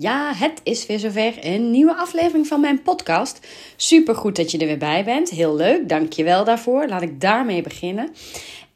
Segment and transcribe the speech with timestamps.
[0.00, 1.34] Ja, het is weer zover.
[1.40, 3.46] Een nieuwe aflevering van mijn podcast.
[3.76, 5.30] Super goed dat je er weer bij bent.
[5.30, 5.88] Heel leuk.
[5.88, 6.88] Dank je wel daarvoor.
[6.88, 8.14] Laat ik daarmee beginnen.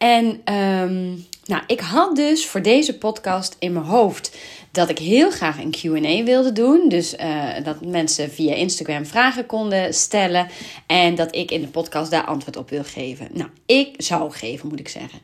[0.02, 4.36] En um, nou, ik had dus voor deze podcast in mijn hoofd
[4.70, 6.88] dat ik heel graag een QA wilde doen.
[6.88, 10.48] Dus uh, dat mensen via Instagram vragen konden stellen.
[10.86, 13.28] En dat ik in de podcast daar antwoord op wil geven.
[13.32, 15.18] Nou, ik zou geven, moet ik zeggen.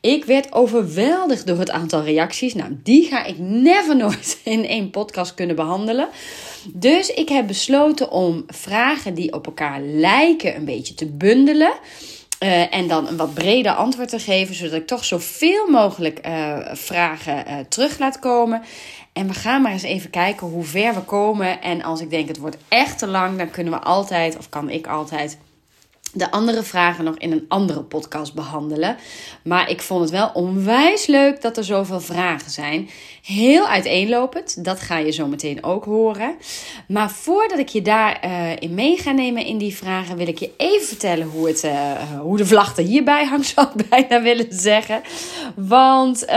[0.00, 2.54] Ik werd overweldigd door het aantal reacties.
[2.54, 6.08] Nou, die ga ik never nooit in één podcast kunnen behandelen.
[6.72, 11.72] Dus ik heb besloten om vragen die op elkaar lijken een beetje te bundelen.
[12.44, 16.58] Uh, en dan een wat breder antwoord te geven, zodat ik toch zoveel mogelijk uh,
[16.72, 18.62] vragen uh, terug laat komen.
[19.12, 21.62] En we gaan maar eens even kijken hoe ver we komen.
[21.62, 24.70] En als ik denk het wordt echt te lang, dan kunnen we altijd, of kan
[24.70, 25.38] ik altijd
[26.12, 28.96] de andere vragen nog in een andere podcast behandelen.
[29.42, 32.90] Maar ik vond het wel onwijs leuk dat er zoveel vragen zijn.
[33.22, 36.36] Heel uiteenlopend, dat ga je zo meteen ook horen.
[36.88, 40.38] Maar voordat ik je daarin uh, in mee ga nemen in die vragen, wil ik
[40.38, 44.22] je even vertellen hoe, het, uh, hoe de vlag er hierbij hangt, zou ik bijna
[44.22, 45.02] willen zeggen.
[45.54, 46.30] Want uh,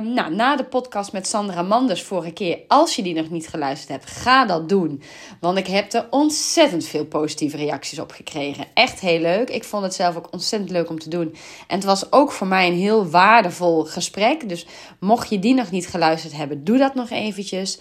[0.00, 3.88] nou, na de podcast met Sandra Manders vorige keer, als je die nog niet geluisterd
[3.88, 5.02] hebt, ga dat doen.
[5.40, 8.64] Want ik heb er ontzettend veel positieve reacties op gekregen.
[8.74, 9.50] Echt heel leuk.
[9.50, 11.34] Ik vond het zelf ook ontzettend leuk om te doen.
[11.66, 14.48] En het was ook voor mij een heel waardevol gesprek.
[14.48, 14.66] Dus
[15.00, 17.78] mocht je die nog niet geluisterd hebben, doe dat nog eventjes.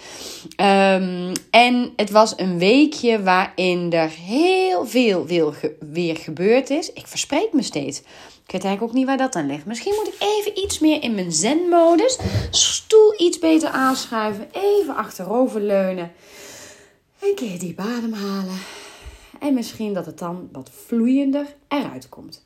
[0.58, 5.26] Um, en het was een weekje waarin er heel veel
[5.80, 6.94] weer gebeurd is.
[6.94, 8.00] Ik verspreek me steeds.
[8.46, 9.66] Ik weet eigenlijk ook niet waar dat aan ligt.
[9.66, 12.18] Misschien moet ik even iets meer in mijn zen-modus.
[12.50, 14.48] Stoel iets beter aanschuiven.
[14.52, 16.12] Even achteroverleunen.
[17.20, 18.58] Een keer diep ademhalen.
[19.40, 22.44] En misschien dat het dan wat vloeiender eruit komt.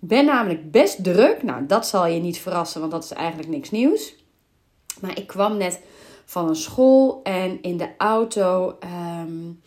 [0.00, 1.42] Ik ben namelijk best druk.
[1.42, 4.14] Nou, dat zal je niet verrassen, want dat is eigenlijk niks nieuws.
[5.02, 5.80] Maar ik kwam net
[6.24, 8.78] van een school en in de auto
[9.20, 9.60] um,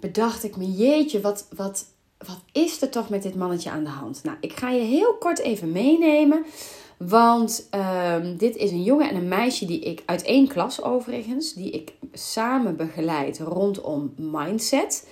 [0.00, 1.86] bedacht ik me, jeetje, wat, wat,
[2.18, 4.20] wat is er toch met dit mannetje aan de hand?
[4.22, 6.44] Nou, ik ga je heel kort even meenemen.
[6.96, 7.68] Want
[8.14, 11.70] um, dit is een jongen en een meisje die ik uit één klas overigens, die
[11.70, 15.08] ik samen begeleid rondom mindset.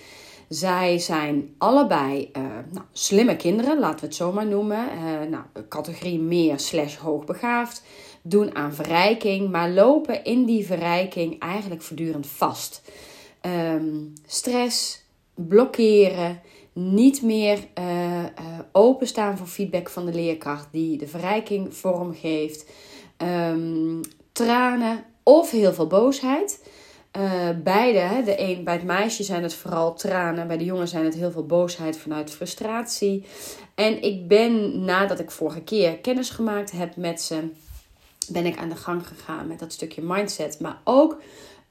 [0.49, 4.87] Zij zijn allebei uh, nou, slimme kinderen, laten we het zo maar noemen.
[4.95, 7.83] Uh, nou, categorie meer slash hoogbegaafd.
[8.21, 12.81] Doen aan verrijking, maar lopen in die verrijking eigenlijk voortdurend vast.
[13.41, 15.03] Um, stress,
[15.35, 16.41] blokkeren,
[16.73, 18.23] niet meer uh,
[18.71, 22.65] openstaan voor feedback van de leerkracht die de verrijking vormgeeft.
[23.17, 26.63] Um, tranen of heel veel boosheid.
[27.17, 31.05] Uh, beide, de een, bij het meisje zijn het vooral tranen, bij de jongen zijn
[31.05, 33.25] het heel veel boosheid vanuit frustratie.
[33.75, 37.49] En ik ben, nadat ik vorige keer kennis gemaakt heb met ze,
[38.31, 41.21] ben ik aan de gang gegaan met dat stukje mindset, maar ook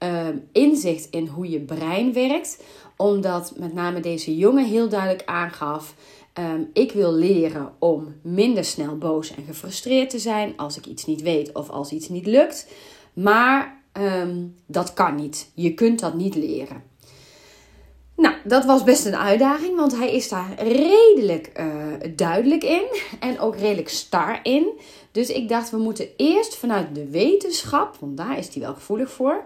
[0.02, 2.62] uh, inzicht in hoe je brein werkt.
[2.96, 5.94] Omdat met name deze jongen heel duidelijk aangaf,
[6.38, 11.04] um, ik wil leren om minder snel boos en gefrustreerd te zijn als ik iets
[11.04, 12.66] niet weet of als iets niet lukt.
[13.12, 15.50] Maar Um, dat kan niet.
[15.54, 16.82] Je kunt dat niet leren.
[18.16, 21.66] Nou, dat was best een uitdaging, want hij is daar redelijk uh,
[22.16, 22.86] duidelijk in
[23.20, 24.80] en ook redelijk star in.
[25.12, 29.10] Dus ik dacht, we moeten eerst vanuit de wetenschap, want daar is hij wel gevoelig
[29.10, 29.44] voor,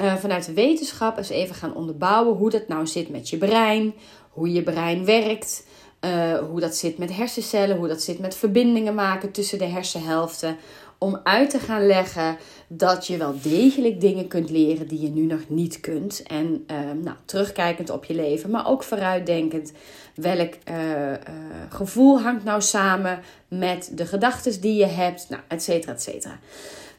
[0.00, 3.94] uh, vanuit de wetenschap eens even gaan onderbouwen hoe dat nou zit met je brein,
[4.30, 5.66] hoe je brein werkt,
[6.00, 10.56] uh, hoe dat zit met hersencellen, hoe dat zit met verbindingen maken tussen de hersenhelften
[11.04, 12.36] om uit te gaan leggen
[12.68, 16.22] dat je wel degelijk dingen kunt leren die je nu nog niet kunt.
[16.22, 19.72] En uh, nou, terugkijkend op je leven, maar ook vooruitdenkend.
[20.14, 21.16] Welk uh, uh,
[21.68, 26.38] gevoel hangt nou samen met de gedachten die je hebt, nou, et cetera, et cetera.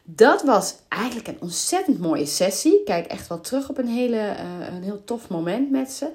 [0.03, 2.79] Dat was eigenlijk een ontzettend mooie sessie.
[2.79, 4.35] Ik kijk echt wel terug op een, hele,
[4.75, 6.11] een heel tof moment met ze.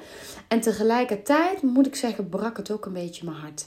[0.48, 3.66] En tegelijkertijd, moet ik zeggen, brak het ook een beetje mijn hart.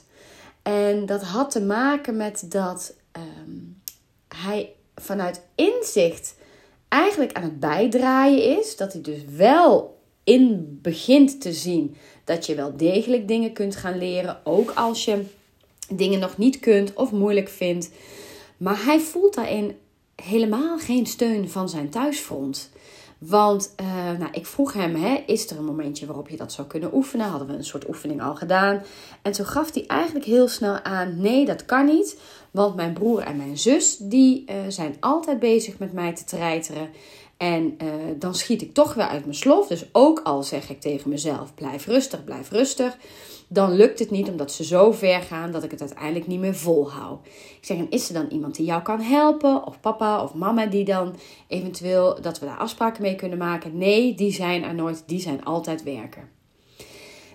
[0.62, 3.82] En dat had te maken met dat um,
[4.36, 6.36] hij vanuit inzicht
[6.88, 8.76] eigenlijk aan het bijdraaien is.
[8.76, 13.98] Dat hij dus wel in begint te zien dat je wel degelijk dingen kunt gaan
[13.98, 14.40] leren.
[14.44, 15.26] Ook als je
[15.90, 17.90] dingen nog niet kunt of moeilijk vindt.
[18.58, 19.78] Maar hij voelt daarin
[20.16, 22.72] helemaal geen steun van zijn thuisfront.
[23.18, 26.68] Want uh, nou, ik vroeg hem, hè, is er een momentje waarop je dat zou
[26.68, 27.28] kunnen oefenen?
[27.28, 28.84] Hadden we een soort oefening al gedaan.
[29.22, 32.20] En toen gaf hij eigenlijk heel snel aan, nee, dat kan niet.
[32.54, 36.90] Want mijn broer en mijn zus, die uh, zijn altijd bezig met mij te treiteren.
[37.38, 37.90] En uh,
[38.20, 39.68] dan schiet ik toch weer uit mijn slof.
[39.68, 42.98] Dus ook al zeg ik tegen mezelf: blijf rustig, blijf rustig.
[43.48, 46.56] Dan lukt het niet omdat ze zo ver gaan dat ik het uiteindelijk niet meer
[46.56, 47.26] volhoud.
[47.26, 49.68] Ik zeg: en is er dan iemand die jou kan helpen?
[49.68, 51.16] Of papa of mama die dan
[51.48, 53.78] eventueel dat we daar afspraken mee kunnen maken?
[53.78, 55.04] Nee, die zijn er nooit.
[55.06, 56.30] Die zijn altijd werken.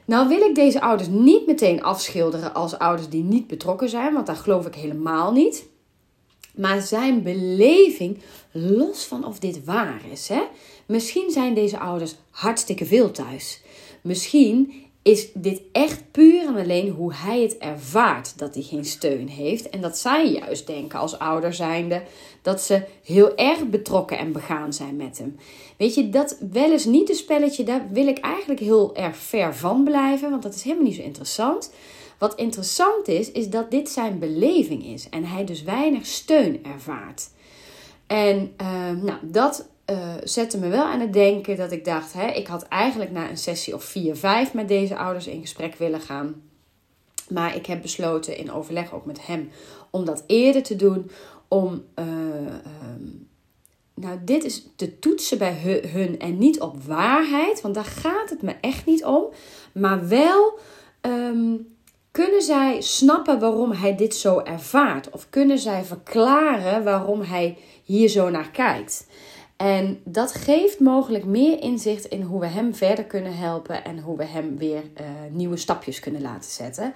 [0.08, 4.26] Nou wil ik deze ouders niet meteen afschilderen als ouders die niet betrokken zijn, want
[4.26, 5.68] daar geloof ik helemaal niet.
[6.54, 8.18] Maar zijn beleving,
[8.52, 10.28] los van of dit waar is.
[10.28, 10.42] Hè?
[10.86, 13.62] Misschien zijn deze ouders hartstikke veel thuis.
[14.00, 14.72] Misschien
[15.02, 19.68] is dit echt puur en alleen hoe hij het ervaart dat hij geen steun heeft.
[19.68, 22.02] En dat zij juist denken als ouder zijnde
[22.48, 25.36] dat ze heel erg betrokken en begaan zijn met hem.
[25.76, 29.54] Weet je, dat wel eens niet een spelletje, daar wil ik eigenlijk heel erg ver
[29.54, 31.72] van blijven, want dat is helemaal niet zo interessant.
[32.18, 37.30] Wat interessant is, is dat dit zijn beleving is en hij dus weinig steun ervaart.
[38.06, 42.26] En uh, nou, dat uh, zette me wel aan het denken dat ik dacht, hè,
[42.26, 46.00] ik had eigenlijk na een sessie of 4, 5 met deze ouders in gesprek willen
[46.00, 46.42] gaan.
[47.28, 49.50] Maar ik heb besloten in overleg ook met hem
[49.90, 51.10] om dat eerder te doen.
[51.48, 53.28] Om, uh, um,
[53.94, 58.42] nou, dit is te toetsen bij hun en niet op waarheid, want daar gaat het
[58.42, 59.24] me echt niet om.
[59.72, 60.58] Maar wel
[61.00, 61.76] um,
[62.10, 65.10] kunnen zij snappen waarom hij dit zo ervaart?
[65.10, 69.06] Of kunnen zij verklaren waarom hij hier zo naar kijkt?
[69.56, 74.16] En dat geeft mogelijk meer inzicht in hoe we hem verder kunnen helpen en hoe
[74.16, 76.94] we hem weer uh, nieuwe stapjes kunnen laten zetten.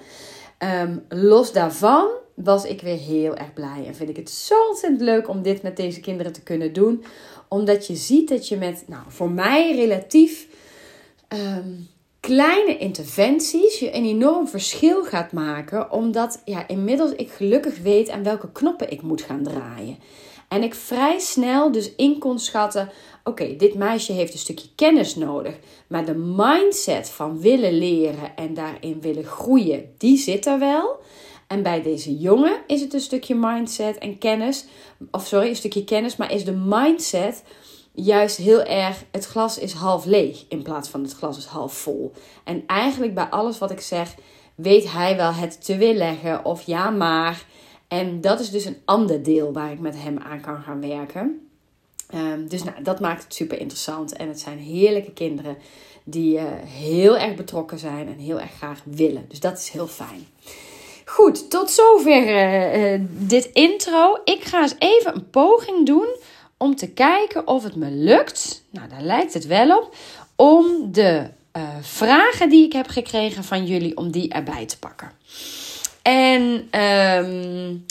[0.58, 5.02] Um, los daarvan was ik weer heel erg blij en vind ik het zo ontzettend
[5.02, 7.04] leuk om dit met deze kinderen te kunnen doen.
[7.48, 10.46] Omdat je ziet dat je met, nou, voor mij relatief
[11.28, 11.88] um,
[12.20, 15.92] kleine interventies je een enorm verschil gaat maken.
[15.92, 19.98] Omdat ja, inmiddels ik gelukkig weet aan welke knoppen ik moet gaan draaien.
[20.48, 22.90] En ik vrij snel dus in kon schatten:
[23.24, 25.54] oké, dit meisje heeft een stukje kennis nodig.
[25.86, 31.00] Maar de mindset van willen leren en daarin willen groeien, die zit er wel.
[31.52, 34.64] En bij deze jongen is het een stukje mindset en kennis.
[35.10, 37.42] Of sorry, een stukje kennis, maar is de mindset
[37.94, 41.72] juist heel erg het glas is half leeg in plaats van het glas is half
[41.74, 42.12] vol.
[42.44, 44.14] En eigenlijk bij alles wat ik zeg,
[44.54, 47.44] weet hij wel het te weerleggen of ja maar.
[47.88, 51.48] En dat is dus een ander deel waar ik met hem aan kan gaan werken.
[52.14, 54.12] Um, dus nou, dat maakt het super interessant.
[54.16, 55.56] En het zijn heerlijke kinderen
[56.04, 59.24] die uh, heel erg betrokken zijn en heel erg graag willen.
[59.28, 60.26] Dus dat is heel fijn.
[61.12, 64.18] Goed, tot zover uh, uh, dit intro.
[64.24, 66.06] Ik ga eens even een poging doen
[66.56, 68.64] om te kijken of het me lukt.
[68.70, 69.94] Nou, daar lijkt het wel op.
[70.36, 71.26] Om de
[71.80, 75.12] vragen die ik heb gekregen van jullie, om die erbij te pakken.
[76.02, 76.42] En
[76.80, 77.86] um,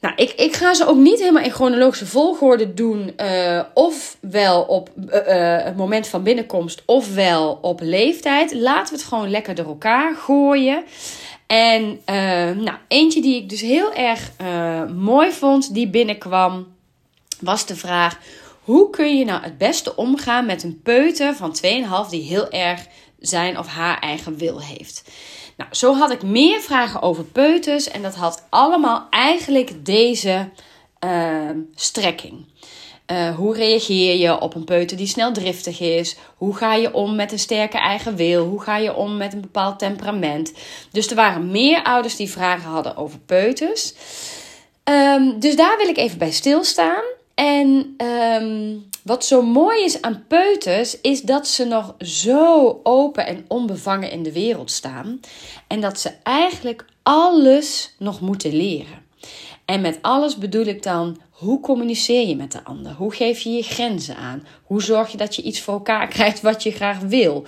[0.00, 3.14] nou, ik, ik ga ze ook niet helemaal in chronologische volgorde doen.
[3.74, 8.54] Ofwel op het moment van binnenkomst, ofwel op leeftijd.
[8.54, 10.84] Laten we het gewoon lekker door elkaar gooien.
[11.52, 14.30] En uh, nou, eentje die ik dus heel erg
[14.96, 16.74] mooi vond, die binnenkwam,
[17.40, 18.18] was de vraag:
[18.62, 21.56] hoe kun je nou het beste omgaan met een peuter van
[22.04, 22.86] 2,5 die heel erg
[23.18, 25.10] zijn of haar eigen wil heeft?
[25.56, 30.48] Nou, zo had ik meer vragen over peuters en dat had allemaal eigenlijk deze
[31.04, 32.46] uh, strekking.
[33.12, 36.16] Uh, hoe reageer je op een peuter die snel driftig is?
[36.36, 38.44] Hoe ga je om met een sterke eigen wil?
[38.46, 40.52] Hoe ga je om met een bepaald temperament?
[40.92, 43.94] Dus er waren meer ouders die vragen hadden over peuters.
[44.84, 47.02] Um, dus daar wil ik even bij stilstaan.
[47.34, 47.96] En
[48.42, 54.10] um, wat zo mooi is aan peuters, is dat ze nog zo open en onbevangen
[54.10, 55.20] in de wereld staan.
[55.66, 59.02] En dat ze eigenlijk alles nog moeten leren.
[59.64, 62.92] En met alles bedoel ik dan, hoe communiceer je met de ander?
[62.92, 64.46] Hoe geef je je grenzen aan?
[64.62, 67.44] Hoe zorg je dat je iets voor elkaar krijgt wat je graag wil?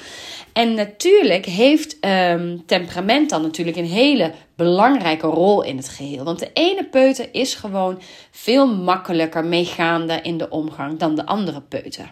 [0.52, 6.24] En natuurlijk heeft um, temperament dan natuurlijk een hele belangrijke rol in het geheel.
[6.24, 11.60] Want de ene peuter is gewoon veel makkelijker meegaande in de omgang dan de andere
[11.60, 12.10] peuter.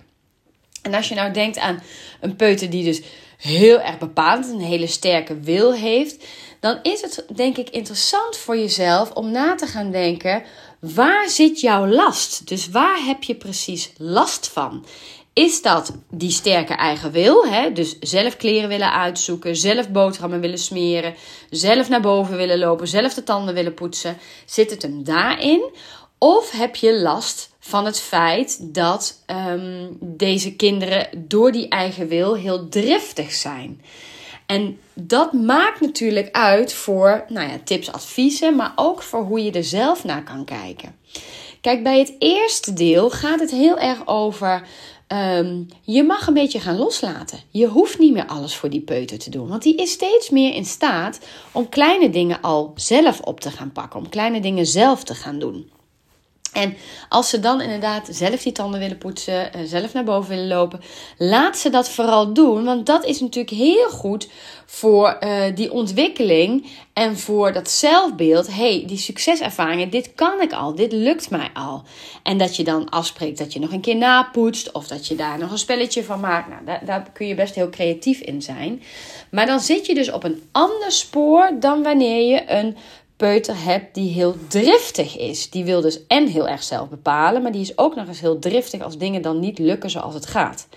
[0.82, 1.82] En als je nou denkt aan
[2.20, 3.02] een peuter die dus
[3.38, 6.26] heel erg bepaald, een hele sterke wil heeft,
[6.60, 10.42] dan is het denk ik interessant voor jezelf om na te gaan denken:
[10.82, 12.48] waar zit jouw last?
[12.48, 14.84] Dus waar heb je precies last van?
[15.32, 17.46] Is dat die sterke eigen wil?
[17.46, 17.72] Hè?
[17.72, 21.14] Dus zelf kleren willen uitzoeken, zelf boterhammen willen smeren,
[21.50, 24.18] zelf naar boven willen lopen, zelf de tanden willen poetsen.
[24.46, 25.70] Zit het hem daarin?
[26.18, 32.34] Of heb je last van het feit dat um, deze kinderen door die eigen wil
[32.34, 33.80] heel driftig zijn?
[34.52, 39.50] En dat maakt natuurlijk uit voor nou ja, tips, adviezen, maar ook voor hoe je
[39.50, 40.96] er zelf naar kan kijken.
[41.60, 44.66] Kijk, bij het eerste deel gaat het heel erg over.
[45.08, 47.38] Um, je mag een beetje gaan loslaten.
[47.50, 49.48] Je hoeft niet meer alles voor die peuter te doen.
[49.48, 51.20] Want die is steeds meer in staat
[51.52, 54.00] om kleine dingen al zelf op te gaan pakken.
[54.00, 55.70] Om kleine dingen zelf te gaan doen.
[56.52, 56.76] En
[57.08, 60.80] als ze dan inderdaad zelf die tanden willen poetsen, eh, zelf naar boven willen lopen,
[61.18, 62.64] laat ze dat vooral doen.
[62.64, 64.28] Want dat is natuurlijk heel goed
[64.66, 68.54] voor uh, die ontwikkeling en voor dat zelfbeeld.
[68.54, 71.82] hey, die succeservaringen, dit kan ik al, dit lukt mij al.
[72.22, 75.38] En dat je dan afspreekt dat je nog een keer napoetst of dat je daar
[75.38, 76.48] nog een spelletje van maakt.
[76.48, 78.82] Nou, daar, daar kun je best heel creatief in zijn.
[79.30, 82.76] Maar dan zit je dus op een ander spoor dan wanneer je een
[83.28, 85.50] peuter hebt die heel driftig is.
[85.50, 88.38] Die wil dus en heel erg zelf bepalen, maar die is ook nog eens heel
[88.38, 90.68] driftig als dingen dan niet lukken zoals het gaat.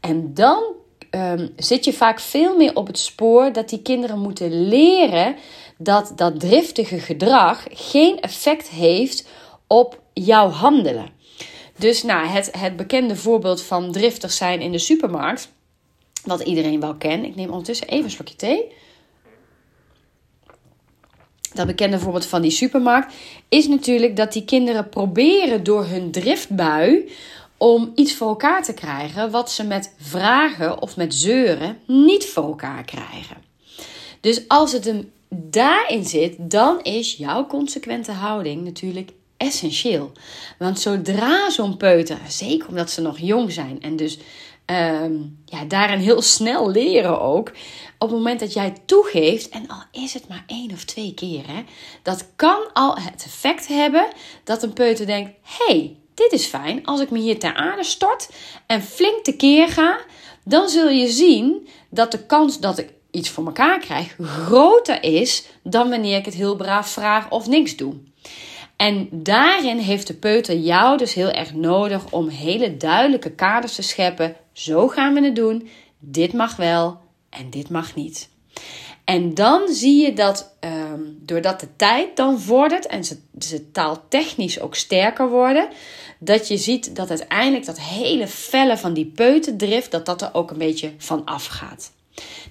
[0.00, 0.62] En dan
[1.10, 5.36] um, zit je vaak veel meer op het spoor dat die kinderen moeten leren
[5.78, 9.28] dat dat driftige gedrag geen effect heeft
[9.66, 11.10] op jouw handelen.
[11.78, 15.52] Dus nou, het, het bekende voorbeeld van driftig zijn in de supermarkt,
[16.24, 17.24] wat iedereen wel kent.
[17.24, 18.72] Ik neem ondertussen even een slokje thee
[21.56, 23.14] dat bekende voorbeeld van die supermarkt,
[23.48, 27.10] is natuurlijk dat die kinderen proberen door hun driftbui
[27.56, 32.44] om iets voor elkaar te krijgen wat ze met vragen of met zeuren niet voor
[32.44, 33.36] elkaar krijgen.
[34.20, 40.12] Dus als het hem daarin zit, dan is jouw consequente houding natuurlijk essentieel.
[40.58, 44.18] Want zodra zo'n peuter, zeker omdat ze nog jong zijn en dus
[44.66, 47.48] um, ja, daarin heel snel leren ook.
[47.98, 51.46] Op het moment dat jij toegeeft, en al is het maar één of twee keer,
[51.46, 51.62] hè,
[52.02, 54.06] dat kan al het effect hebben
[54.44, 56.86] dat een peuter denkt: hey, dit is fijn.
[56.86, 58.28] Als ik me hier ter aarde stort
[58.66, 59.98] en flink tekeer ga,
[60.44, 65.44] dan zul je zien dat de kans dat ik iets voor elkaar krijg groter is
[65.62, 67.94] dan wanneer ik het heel braaf vraag of niks doe.
[68.76, 73.82] En daarin heeft de peuter jou dus heel erg nodig om hele duidelijke kaders te
[73.82, 74.36] scheppen.
[74.56, 75.68] Zo gaan we het doen.
[75.98, 76.98] Dit mag wel
[77.30, 78.28] en dit mag niet.
[79.04, 84.60] En dan zie je dat um, doordat de tijd dan vordert en ze, ze taaltechnisch
[84.60, 85.68] ook sterker worden,
[86.18, 90.50] dat je ziet dat uiteindelijk dat hele felle van die peuterdrift, dat dat er ook
[90.50, 91.92] een beetje van afgaat.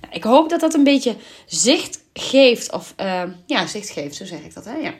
[0.02, 4.26] Nou, ik hoop dat dat een beetje zicht geeft, of uh, ja, zicht geeft, zo
[4.26, 4.76] zeg ik dat, hè?
[4.76, 4.94] Ja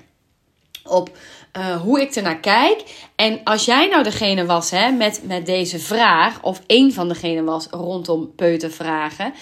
[0.88, 1.10] op
[1.58, 2.84] uh, hoe ik ernaar kijk.
[3.16, 7.44] En als jij nou degene was hè, met, met deze vraag, of één van degene
[7.44, 9.34] was rondom peutervragen,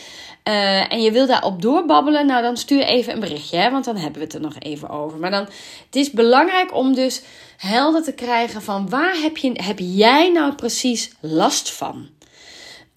[0.44, 3.96] uh, en je wil daarop doorbabbelen, nou dan stuur even een berichtje, hè, want dan
[3.96, 5.18] hebben we het er nog even over.
[5.18, 5.44] Maar dan,
[5.86, 7.22] het is belangrijk om dus
[7.58, 12.08] helder te krijgen van waar heb, je, heb jij nou precies last van?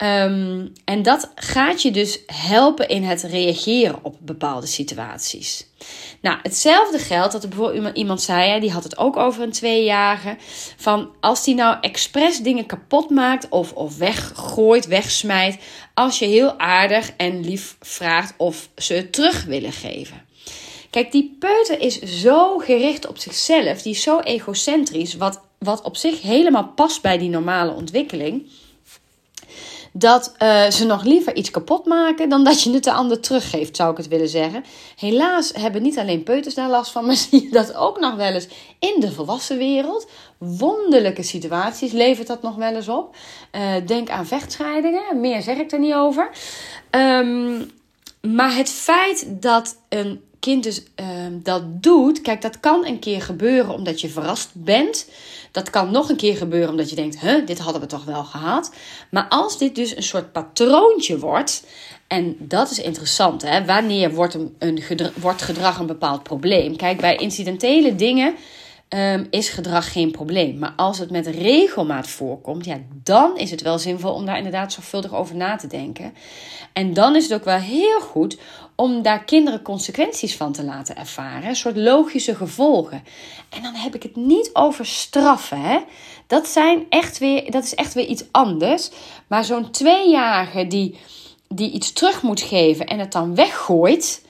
[0.02, 5.66] Um, en dat gaat je dus helpen in het reageren op bepaalde situaties.
[6.20, 10.36] Nou, hetzelfde geldt dat er bijvoorbeeld iemand zei, die had het ook over een tweejarige,
[10.76, 15.58] van als die nou expres dingen kapot maakt of, of weggooit, wegsmijt,
[15.94, 20.24] als je heel aardig en lief vraagt of ze het terug willen geven.
[20.90, 25.96] Kijk, die peuter is zo gericht op zichzelf, die is zo egocentrisch, wat, wat op
[25.96, 28.46] zich helemaal past bij die normale ontwikkeling
[29.98, 33.76] dat uh, ze nog liever iets kapot maken dan dat je het de ander teruggeeft,
[33.76, 34.64] zou ik het willen zeggen.
[34.96, 38.32] Helaas hebben niet alleen peuters daar last van, maar zie je dat ook nog wel
[38.32, 38.48] eens
[38.78, 40.08] in de volwassen wereld.
[40.38, 43.16] Wonderlijke situaties levert dat nog wel eens op.
[43.52, 46.30] Uh, denk aan vechtscheidingen, meer zeg ik er niet over.
[46.90, 47.70] Um,
[48.20, 50.20] maar het feit dat een
[50.54, 55.10] dus uh, dat doet, kijk, dat kan een keer gebeuren omdat je verrast bent.
[55.50, 58.24] Dat kan nog een keer gebeuren omdat je denkt, huh, dit hadden we toch wel
[58.24, 58.74] gehad.
[59.10, 61.64] Maar als dit dus een soort patroontje wordt,
[62.06, 63.64] en dat is interessant, hè?
[63.64, 64.84] wanneer wordt, een,
[65.20, 66.76] wordt gedrag een bepaald probleem?
[66.76, 68.34] Kijk, bij incidentele dingen
[68.88, 70.58] um, is gedrag geen probleem.
[70.58, 74.72] Maar als het met regelmaat voorkomt, ja, dan is het wel zinvol om daar inderdaad
[74.72, 76.14] zorgvuldig over na te denken.
[76.72, 78.38] En dan is het ook wel heel goed
[78.76, 81.48] om daar kinderen consequenties van te laten ervaren.
[81.48, 83.04] Een soort logische gevolgen.
[83.48, 85.60] En dan heb ik het niet over straffen.
[85.60, 85.78] Hè?
[86.26, 88.90] Dat, zijn echt weer, dat is echt weer iets anders.
[89.26, 90.98] Maar zo'n tweejarige die,
[91.48, 94.24] die iets terug moet geven en het dan weggooit.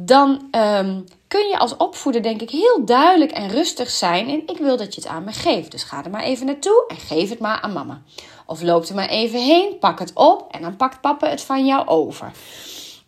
[0.00, 4.28] Dan um, kun je als opvoeder denk ik heel duidelijk en rustig zijn.
[4.28, 5.70] En ik wil dat je het aan me geeft.
[5.70, 8.02] Dus ga er maar even naartoe en geef het maar aan mama.
[8.46, 11.66] Of loop er maar even heen, pak het op en dan pakt papa het van
[11.66, 12.32] jou over.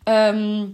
[0.05, 0.73] Um,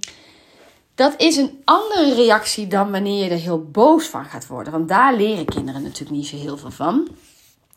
[0.96, 4.74] dat is een andere reactie dan wanneer je er heel boos van gaat worden.
[4.74, 7.08] Want daar leren kinderen natuurlijk niet zo heel veel van.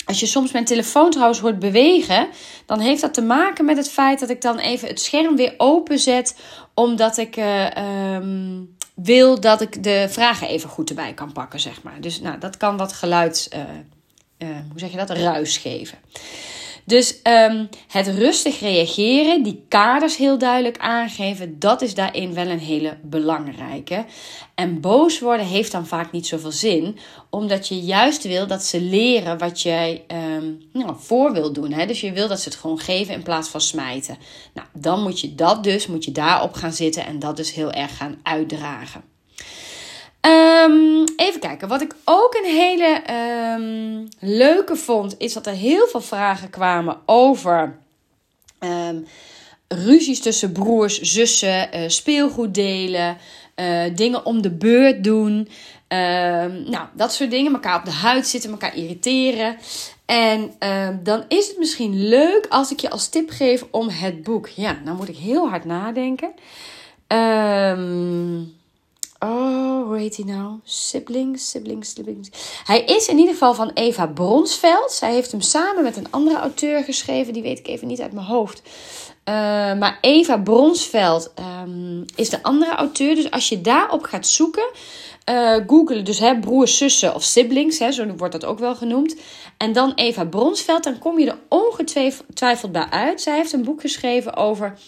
[0.05, 2.29] Als je soms mijn telefoon trouwens hoort bewegen,
[2.67, 5.55] dan heeft dat te maken met het feit dat ik dan even het scherm weer
[5.57, 6.37] openzet,
[6.75, 11.83] omdat ik uh, um, wil dat ik de vragen even goed erbij kan pakken, zeg
[11.83, 12.01] maar.
[12.01, 13.61] Dus nou, dat kan wat geluids, uh,
[14.71, 15.99] hoe zeg je dat, ruis geven.
[16.87, 22.59] Dus um, het rustig reageren, die kaders heel duidelijk aangeven, dat is daarin wel een
[22.59, 24.05] hele belangrijke.
[24.55, 26.99] En boos worden heeft dan vaak niet zoveel zin,
[27.31, 30.05] omdat je juist wil dat ze leren wat jij
[30.37, 31.73] um, nou, voor wil doen.
[31.73, 31.87] Hè?
[31.87, 34.19] Dus je wil dat ze het gewoon geven in plaats van smijten.
[34.55, 37.73] Nou, dan moet je dat dus, moet je daarop gaan zitten en dat dus heel
[37.73, 39.14] erg gaan uitdragen.
[40.27, 41.69] Um, even kijken.
[41.69, 43.03] Wat ik ook een hele
[43.59, 47.79] um, leuke vond, is dat er heel veel vragen kwamen over
[48.61, 49.07] um,
[49.69, 53.17] ruzies tussen broers, zussen, uh, speelgoed delen,
[53.57, 55.49] uh, dingen om de beurt doen.
[55.89, 57.53] nou, dat soort dingen.
[57.53, 59.57] Elkaar op de huid zitten, elkaar irriteren.
[60.07, 60.55] En
[61.03, 64.49] dan is het misschien leuk als ik je als tip geef om het boek.
[64.49, 66.33] Ja, nou moet ik heel hard nadenken.
[67.07, 68.43] Ehm
[69.25, 70.59] Oh, hoe heet hij nou?
[70.65, 72.29] Siblings, siblings, siblings.
[72.65, 74.93] Hij is in ieder geval van Eva Bronsveld.
[74.93, 77.33] Zij heeft hem samen met een andere auteur geschreven.
[77.33, 78.63] Die weet ik even niet uit mijn hoofd.
[79.25, 79.35] Uh,
[79.79, 83.15] maar Eva Bronsveld um, is de andere auteur.
[83.15, 84.71] Dus als je daarop gaat zoeken,
[85.31, 89.17] uh, google dus hè, broers, zussen of siblings, hè, zo wordt dat ook wel genoemd.
[89.57, 93.21] En dan Eva Bronsveld, dan kom je er ongetwijfeld bij uit.
[93.21, 94.79] Zij heeft een boek geschreven over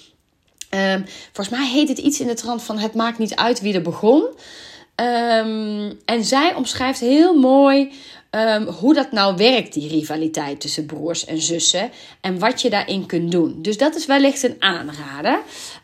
[0.77, 3.75] Um, volgens mij heet het iets in de trant van het maakt niet uit wie
[3.75, 4.23] er begon.
[4.23, 7.93] Um, en zij omschrijft heel mooi
[8.31, 11.91] um, hoe dat nou werkt, die rivaliteit tussen broers en zussen.
[12.21, 13.63] En wat je daarin kunt doen.
[13.63, 15.39] Dus dat is wellicht een aanrader.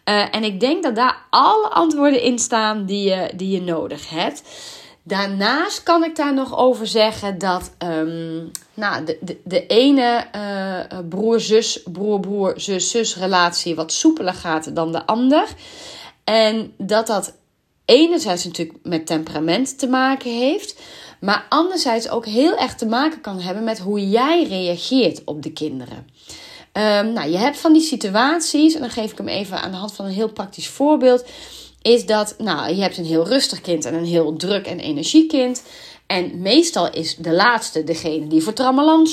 [0.09, 4.11] Uh, en ik denk dat daar alle antwoorden in staan die je, die je nodig
[4.11, 4.43] hebt.
[5.05, 10.99] Daarnaast kan ik daar nog over zeggen dat um, nou, de, de, de ene uh,
[11.09, 15.49] broer-zus, broer-broer, zus-zus relatie wat soepeler gaat dan de ander.
[16.25, 17.35] En dat dat
[17.85, 20.81] enerzijds natuurlijk met temperament te maken heeft,
[21.21, 25.53] maar anderzijds ook heel erg te maken kan hebben met hoe jij reageert op de
[25.53, 26.07] kinderen.
[26.73, 29.77] Um, nou, je hebt van die situaties, en dan geef ik hem even aan de
[29.77, 31.25] hand van een heel praktisch voorbeeld
[31.83, 35.29] is dat, nou, je hebt een heel rustig kind en een heel druk en energiek
[35.29, 35.63] kind.
[36.07, 39.09] En meestal is de laatste degene die voor trammeland.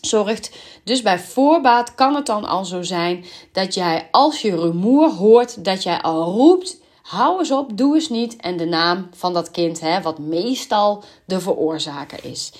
[0.00, 0.50] Zorgt.
[0.84, 5.64] Dus bij voorbaat kan het dan al zo zijn dat jij, als je rumoer hoort,
[5.64, 8.36] dat jij al roept: hou eens op, doe eens niet.
[8.36, 12.52] En de naam van dat kind, hè, wat meestal de veroorzaker is.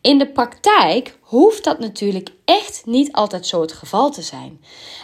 [0.00, 4.60] In de praktijk hoeft dat natuurlijk echt niet altijd zo het geval te zijn.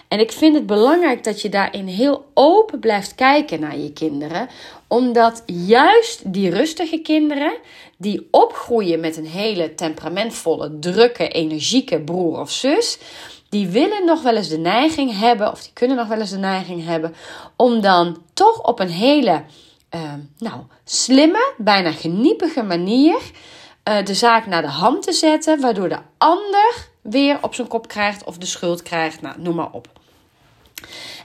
[0.09, 4.49] En ik vind het belangrijk dat je daarin heel open blijft kijken naar je kinderen,
[4.87, 7.53] omdat juist die rustige kinderen,
[7.97, 12.99] die opgroeien met een hele temperamentvolle, drukke, energieke broer of zus,
[13.49, 16.39] die willen nog wel eens de neiging hebben, of die kunnen nog wel eens de
[16.39, 17.15] neiging hebben,
[17.57, 19.43] om dan toch op een hele
[19.95, 23.19] uh, nou, slimme, bijna geniepige manier
[23.89, 27.89] uh, de zaak naar de hand te zetten, waardoor de ander weer op zijn kop
[27.89, 29.89] krijgt of de schuld krijgt, nou, noem maar op.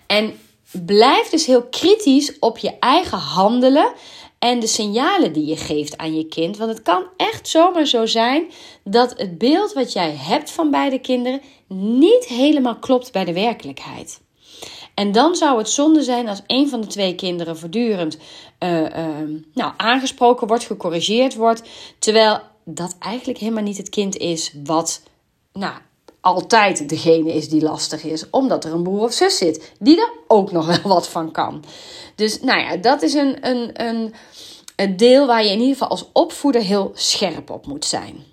[0.07, 0.39] En
[0.71, 3.93] blijf dus heel kritisch op je eigen handelen
[4.39, 6.57] en de signalen die je geeft aan je kind.
[6.57, 8.45] Want het kan echt zomaar zo zijn
[8.83, 14.21] dat het beeld wat jij hebt van beide kinderen niet helemaal klopt bij de werkelijkheid.
[14.93, 18.17] En dan zou het zonde zijn als een van de twee kinderen voortdurend
[18.59, 18.87] uh, uh,
[19.53, 21.63] nou, aangesproken wordt, gecorrigeerd wordt,
[21.99, 22.39] terwijl
[22.73, 25.01] dat eigenlijk helemaal niet het kind is wat
[25.53, 25.73] nou,
[26.21, 30.11] altijd degene is die lastig is, omdat er een broer of zus zit die er
[30.27, 31.63] ook nog wel wat van kan.
[32.15, 34.13] Dus nou ja, dat is een, een, een,
[34.75, 38.23] een deel waar je in ieder geval als opvoeder heel scherp op moet zijn.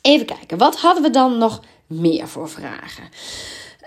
[0.00, 3.04] Even kijken, wat hadden we dan nog meer voor vragen?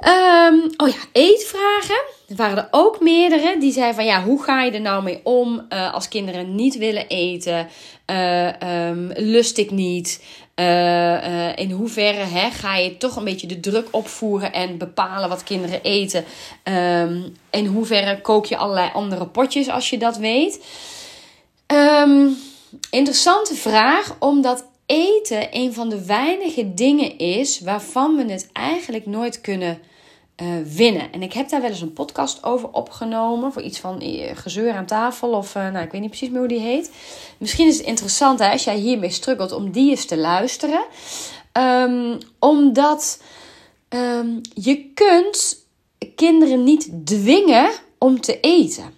[0.06, 2.02] Um, oh ja, eetvragen.
[2.28, 5.20] Er waren er ook meerdere die zeiden van ja, hoe ga je er nou mee
[5.24, 7.68] om uh, als kinderen niet willen eten?
[8.12, 10.24] Uh, um, lust ik niet?
[10.56, 15.44] Uh, in hoeverre hè, ga je toch een beetje de druk opvoeren en bepalen wat
[15.44, 16.26] kinderen eten?
[16.64, 20.66] Um, in hoeverre kook je allerlei andere potjes als je dat weet?
[21.68, 22.38] Um,
[22.92, 29.42] interessante vraag, omdat eten een van de weinige dingen is waarvan we het eigenlijk nooit
[29.42, 29.80] kunnen
[30.42, 31.12] uh, winnen.
[31.12, 33.54] En ik heb daar wel eens een podcast over opgenomen.
[33.54, 35.30] Voor iets van uh, gezeur aan tafel.
[35.30, 36.92] Of uh, nou, ik weet niet precies meer hoe die heet.
[37.38, 40.86] Misschien is het interessant als jij hiermee struggelt om die eens te luisteren.
[41.54, 43.22] Um, omdat
[43.90, 45.66] um, je kunt
[46.16, 48.97] kinderen niet dwingen om te eten.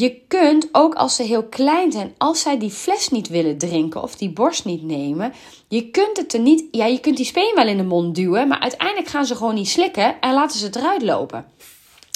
[0.00, 4.02] Je kunt ook als ze heel klein zijn, als zij die fles niet willen drinken
[4.02, 5.32] of die borst niet nemen,
[5.68, 6.64] je kunt het er niet.
[6.70, 9.54] Ja, je kunt die speen wel in de mond duwen, maar uiteindelijk gaan ze gewoon
[9.54, 11.46] niet slikken en laten ze het eruit lopen.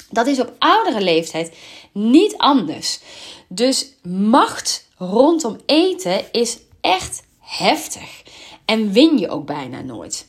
[0.09, 1.57] Dat is op oudere leeftijd
[1.91, 2.99] niet anders.
[3.47, 8.23] Dus macht rondom eten is echt heftig.
[8.65, 10.27] En win je ook bijna nooit.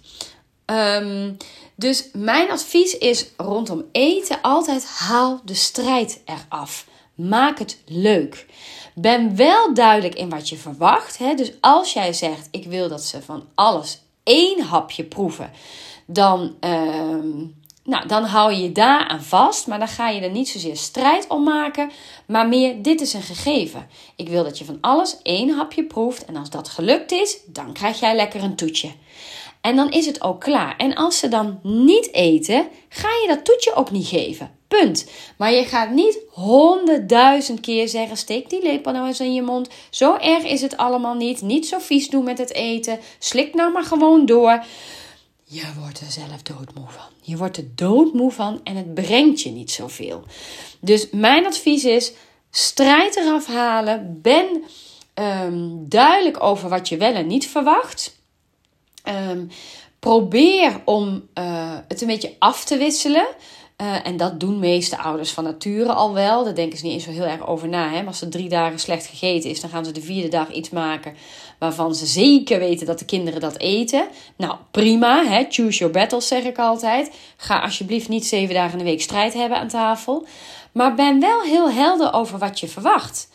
[0.64, 1.32] Ehm,
[1.74, 6.86] dus mijn advies is rondom eten altijd haal de strijd eraf.
[7.16, 8.46] Maak het leuk.
[8.94, 11.18] Ben wel duidelijk in wat je verwacht.
[11.18, 11.34] Hè?
[11.34, 15.50] Dus als jij zegt: Ik wil dat ze van alles één hapje proeven,
[16.06, 17.36] dan, ehm,
[17.84, 19.66] nou, dan hou je je daar aan vast.
[19.66, 21.90] Maar dan ga je er niet zozeer strijd om maken,
[22.26, 23.88] maar meer: Dit is een gegeven.
[24.16, 26.24] Ik wil dat je van alles één hapje proeft.
[26.24, 28.90] En als dat gelukt is, dan krijg jij lekker een toetje.
[29.60, 30.76] En dan is het ook klaar.
[30.76, 34.55] En als ze dan niet eten, ga je dat toetje ook niet geven.
[34.68, 35.10] Punt.
[35.36, 39.68] Maar je gaat niet honderdduizend keer zeggen: steek die lepel nou eens in je mond.
[39.90, 41.42] Zo erg is het allemaal niet.
[41.42, 42.98] Niet zo vies doen met het eten.
[43.18, 44.64] Slik nou maar gewoon door.
[45.44, 47.10] Je wordt er zelf doodmoe van.
[47.22, 50.24] Je wordt er doodmoe van en het brengt je niet zoveel.
[50.80, 52.12] Dus mijn advies is:
[52.50, 54.18] strijd eraf halen.
[54.22, 54.62] Ben
[55.14, 58.14] ehm, duidelijk over wat je wel en niet verwacht.
[59.30, 59.50] Um,
[59.98, 63.26] probeer om uh, het een beetje af te wisselen.
[63.82, 66.44] Uh, en dat doen meeste ouders van nature al wel.
[66.44, 67.90] Daar denken ze niet eens zo heel erg over na.
[67.90, 68.04] Hè?
[68.04, 71.14] Als er drie dagen slecht gegeten is, dan gaan ze de vierde dag iets maken
[71.58, 74.08] waarvan ze zeker weten dat de kinderen dat eten.
[74.36, 75.24] Nou, prima.
[75.24, 75.46] Hè?
[75.48, 77.10] Choose your battles, zeg ik altijd.
[77.36, 80.26] Ga alsjeblieft niet zeven dagen in de week strijd hebben aan tafel.
[80.72, 83.28] Maar ben wel heel helder over wat je verwacht.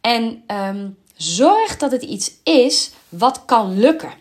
[0.00, 4.12] En um, zorg dat het iets is wat kan lukken.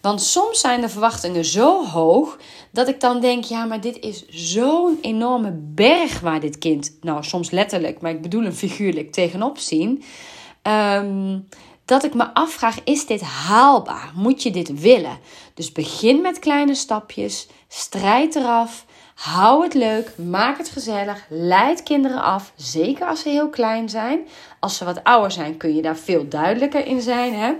[0.00, 2.38] Want soms zijn de verwachtingen zo hoog
[2.72, 7.24] dat ik dan denk: ja, maar dit is zo'n enorme berg waar dit kind, nou
[7.24, 10.02] soms letterlijk, maar ik bedoel een figuurlijk, tegenop zien.
[10.62, 11.38] Ehm,
[11.84, 14.12] dat ik me afvraag: is dit haalbaar?
[14.14, 15.18] Moet je dit willen?
[15.54, 18.84] Dus begin met kleine stapjes, strijd eraf.
[19.14, 24.20] Hou het leuk, maak het gezellig, leid kinderen af, zeker als ze heel klein zijn.
[24.60, 27.34] Als ze wat ouder zijn, kun je daar veel duidelijker in zijn.
[27.34, 27.52] Hè?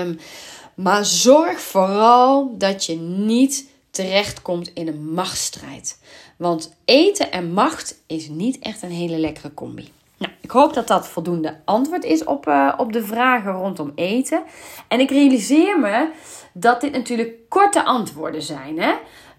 [0.00, 0.18] Um,
[0.74, 3.66] maar zorg vooral dat je niet
[3.96, 6.00] terechtkomt in een machtsstrijd.
[6.36, 9.92] Want eten en macht is niet echt een hele lekkere combi.
[10.18, 14.42] Nou, ik hoop dat dat voldoende antwoord is op, uh, op de vragen rondom eten.
[14.88, 16.10] En ik realiseer me
[16.52, 18.78] dat dit natuurlijk korte antwoorden zijn.
[18.78, 18.92] Hè?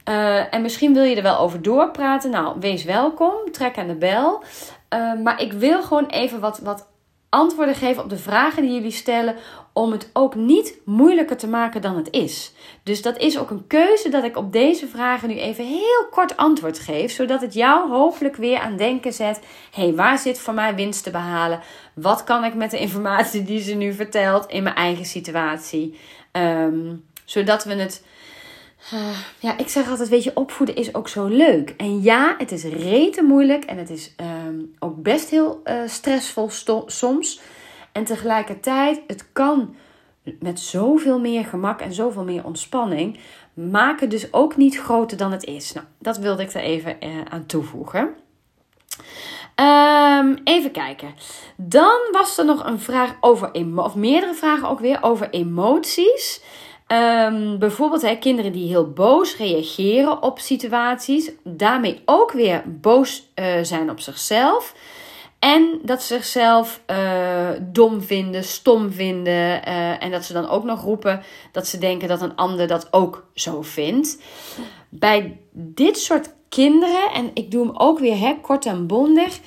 [0.09, 2.29] Uh, en misschien wil je er wel over doorpraten.
[2.29, 3.33] Nou, wees welkom.
[3.51, 4.43] Trek aan de bel.
[4.93, 6.87] Uh, maar ik wil gewoon even wat, wat
[7.29, 9.35] antwoorden geven op de vragen die jullie stellen.
[9.77, 12.53] Om het ook niet moeilijker te maken dan het is.
[12.83, 16.37] Dus dat is ook een keuze dat ik op deze vragen nu even heel kort
[16.37, 17.11] antwoord geef.
[17.11, 19.39] Zodat het jou hopelijk weer aan denken zet.
[19.71, 21.59] Hé, hey, waar zit voor mij winst te behalen?
[21.93, 25.99] Wat kan ik met de informatie die ze nu vertelt in mijn eigen situatie?
[26.31, 28.03] Um, zodat we het
[28.93, 31.73] uh, ja, ik zeg altijd, weet je, opvoeden is ook zo leuk.
[31.77, 34.13] En ja, het is rete moeilijk en het is
[34.47, 36.49] um, ook best heel uh, stressvol
[36.85, 37.39] soms.
[37.97, 39.75] En tegelijkertijd, het kan
[40.39, 43.19] met zoveel meer gemak en zoveel meer ontspanning.
[43.53, 45.73] Maak het dus ook niet groter dan het is.
[45.73, 48.15] Nou, dat wilde ik er even uh, aan toevoegen.
[49.55, 51.13] Um, even kijken.
[51.55, 56.41] Dan was er nog een vraag over, of meerdere vragen ook weer over emoties.
[56.87, 63.45] Um, bijvoorbeeld hè, kinderen die heel boos reageren op situaties, daarmee ook weer boos uh,
[63.61, 64.73] zijn op zichzelf.
[65.53, 69.33] En dat ze zichzelf uh, dom vinden, stom vinden.
[69.67, 72.87] Uh, en dat ze dan ook nog roepen dat ze denken dat een ander dat
[72.93, 74.17] ook zo vindt.
[74.89, 79.39] Bij dit soort kinderen, en ik doe hem ook weer hè, kort en bondig,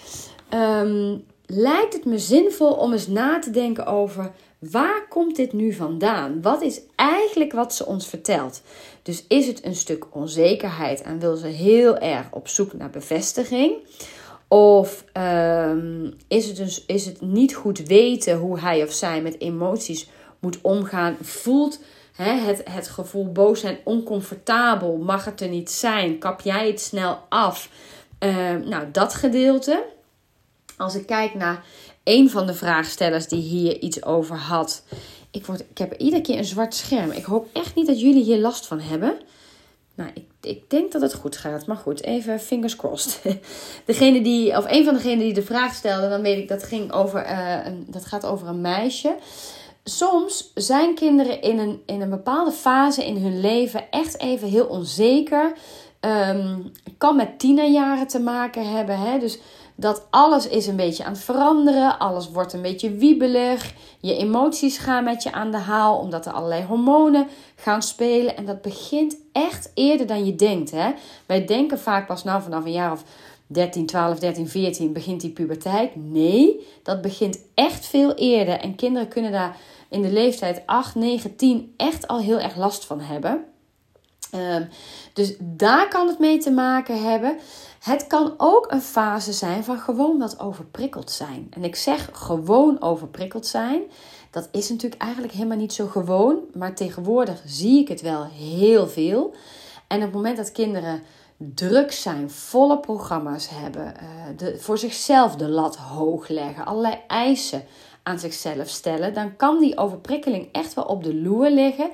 [0.54, 5.72] um, lijkt het me zinvol om eens na te denken over Waar komt dit nu
[5.72, 6.42] vandaan?
[6.42, 8.62] Wat is eigenlijk wat ze ons vertelt?
[9.02, 13.72] Dus is het een stuk onzekerheid en wil ze heel erg op zoek naar bevestiging?
[14.52, 19.40] Of um, is, het dus, is het niet goed weten hoe hij of zij met
[19.40, 20.08] emoties
[20.40, 21.16] moet omgaan?
[21.20, 21.80] Voelt
[22.12, 24.96] het, het gevoel boos zijn oncomfortabel?
[24.96, 26.18] Mag het er niet zijn?
[26.18, 27.70] Kap jij het snel af?
[28.20, 29.84] Uh, nou, dat gedeelte.
[30.76, 31.64] Als ik kijk naar
[32.04, 34.82] een van de vraagstellers die hier iets over had.
[35.30, 37.10] Ik, word, ik heb iedere keer een zwart scherm.
[37.10, 39.18] Ik hoop echt niet dat jullie hier last van hebben.
[39.94, 41.66] Nou, ik, ik denk dat het goed gaat.
[41.66, 43.20] Maar goed, even fingers crossed.
[43.84, 46.92] Degene die, of een van degenen die de vraag stelde, dan weet ik dat ging
[46.92, 49.16] over, uh, een, dat gaat over een meisje.
[49.84, 54.66] Soms zijn kinderen in een, in een bepaalde fase in hun leven echt even heel
[54.66, 55.52] onzeker.
[56.00, 58.98] Um, kan met tienerjaren te maken hebben.
[58.98, 59.18] Hè?
[59.18, 59.38] Dus
[59.80, 61.98] dat alles is een beetje aan het veranderen.
[61.98, 63.72] Alles wordt een beetje wiebelig.
[64.00, 68.36] Je emoties gaan met je aan de haal omdat er allerlei hormonen gaan spelen.
[68.36, 70.70] En dat begint echt eerder dan je denkt.
[70.70, 70.90] Hè?
[71.26, 73.04] Wij denken vaak pas nou vanaf een jaar of
[73.46, 75.96] 13, 12, 13, 14 begint die puberteit.
[75.96, 78.60] Nee, dat begint echt veel eerder.
[78.60, 79.56] En kinderen kunnen daar
[79.88, 83.44] in de leeftijd 8, 9, 10 echt al heel erg last van hebben.
[84.34, 84.68] Um,
[85.12, 87.38] dus daar kan het mee te maken hebben.
[87.80, 91.46] Het kan ook een fase zijn van gewoon wat overprikkeld zijn.
[91.50, 93.82] En ik zeg gewoon overprikkeld zijn.
[94.30, 96.38] Dat is natuurlijk eigenlijk helemaal niet zo gewoon.
[96.52, 99.34] Maar tegenwoordig zie ik het wel heel veel.
[99.86, 101.02] En op het moment dat kinderen
[101.36, 107.64] druk zijn, volle programma's hebben, eh, de, voor zichzelf de lat hoog leggen, allerlei eisen
[108.02, 111.90] aan zichzelf stellen, dan kan die overprikkeling echt wel op de loer liggen.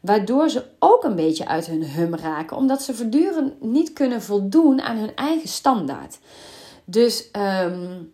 [0.00, 4.80] Waardoor ze ook een beetje uit hun hum raken, omdat ze voortdurend niet kunnen voldoen
[4.80, 6.18] aan hun eigen standaard.
[6.84, 7.28] Dus
[7.62, 8.12] um,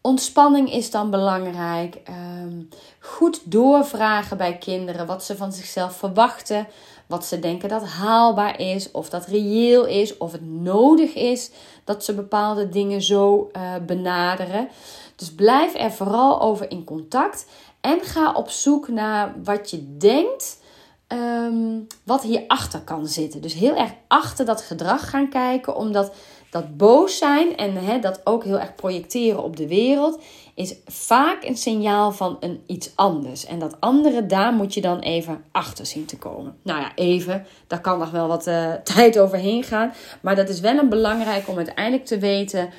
[0.00, 2.00] ontspanning is dan belangrijk.
[2.42, 6.66] Um, goed doorvragen bij kinderen wat ze van zichzelf verwachten.
[7.06, 11.50] Wat ze denken dat haalbaar is, of dat reëel is, of het nodig is
[11.84, 14.68] dat ze bepaalde dingen zo uh, benaderen.
[15.16, 17.46] Dus blijf er vooral over in contact
[17.80, 20.62] en ga op zoek naar wat je denkt
[21.08, 23.42] um, wat hierachter kan zitten.
[23.42, 26.14] Dus heel erg achter dat gedrag gaan kijken, omdat
[26.50, 30.22] dat boos zijn en dat ook heel erg projecteren op de wereld
[30.54, 33.46] is vaak een signaal van een iets anders.
[33.46, 36.56] En dat andere, daar moet je dan even achter zien te komen.
[36.62, 39.92] Nou ja, even, daar kan nog wel wat uh, tijd overheen gaan.
[40.20, 42.70] Maar dat is wel een belangrijk om uiteindelijk te weten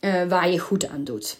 [0.00, 1.38] uh, waar je goed aan doet.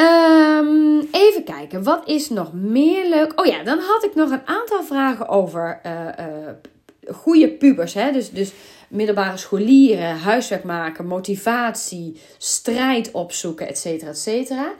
[0.00, 3.40] Um, even kijken, wat is nog meer leuk?
[3.40, 7.94] Oh ja, dan had ik nog een aantal vragen over uh, goede pubers.
[7.94, 8.12] Hè?
[8.12, 8.52] Dus, dus
[8.88, 14.72] middelbare scholieren, huiswerk maken, motivatie, strijd opzoeken, et cetera, et cetera.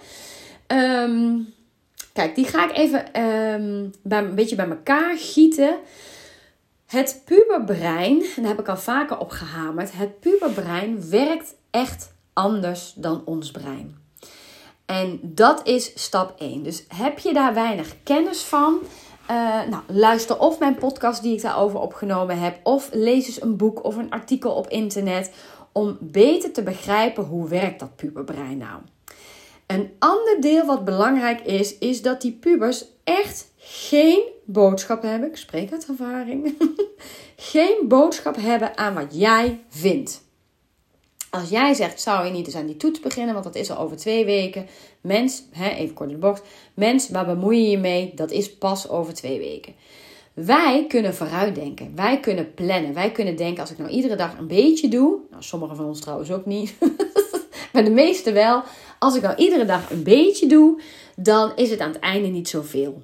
[1.03, 1.55] Um,
[2.13, 3.05] kijk, die ga ik even
[4.03, 5.77] bij, een beetje bij elkaar gieten.
[6.87, 12.93] Het puberbrein, en daar heb ik al vaker op gehamerd, het puberbrein werkt echt anders
[12.97, 14.05] dan ons brein.
[14.87, 16.63] En dat is stap 1.
[16.63, 18.79] Dus heb je daar weinig kennis van?
[19.31, 19.37] Uh,
[19.71, 23.85] nou, luister of mijn podcast die ik daarover opgenomen heb, of lees eens een boek
[23.85, 25.31] of een artikel op internet
[25.73, 28.81] om beter te begrijpen hoe werkt dat puberbrein nou.
[29.67, 35.29] Een ander deel wat belangrijk is, is dat die pubers echt geen boodschap hebben.
[35.29, 36.57] Ik spreek uit ervaring.
[37.37, 40.26] geen boodschap hebben aan wat jij vindt.
[41.37, 43.79] Als jij zegt, zou je niet eens aan die toets beginnen, want dat is al
[43.79, 44.67] over twee weken.
[45.01, 46.43] Mens, hè, even kort in de bocht.
[46.75, 48.13] Mens, waar bemoei je je mee?
[48.15, 49.75] Dat is pas over twee weken.
[50.35, 51.93] Wij kunnen vooruitdenken.
[51.95, 52.95] Wij kunnen plannen.
[52.95, 55.19] Wij kunnen denken, als ik nou iedere dag een beetje doe.
[55.31, 56.75] Nou, sommigen van ons trouwens ook niet.
[57.73, 58.63] maar de meeste wel.
[58.99, 60.81] Als ik nou iedere dag een beetje doe,
[61.17, 63.03] dan is het aan het einde niet zoveel.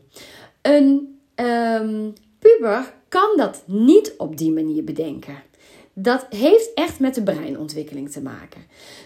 [0.62, 5.50] Een um, puber kan dat niet op die manier bedenken
[5.94, 8.60] dat heeft echt met de breinontwikkeling te maken.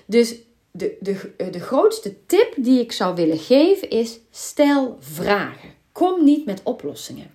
[0.07, 0.35] Dus
[0.70, 5.70] de, de, de grootste tip die ik zou willen geven is: stel vragen.
[5.92, 7.31] Kom niet met oplossingen.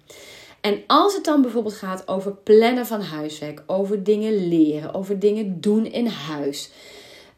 [0.61, 5.61] En als het dan bijvoorbeeld gaat over plannen van huiswerk, over dingen leren, over dingen
[5.61, 6.69] doen in huis.